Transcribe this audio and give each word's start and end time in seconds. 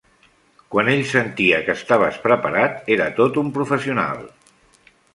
Quan 0.75 0.89
ell 0.93 1.03
sentia 1.09 1.59
que 1.69 1.77
estaves 1.81 2.19
preparat, 2.25 2.83
era 2.99 3.13
tot 3.23 3.41
un 3.45 3.55
professional. 3.61 4.29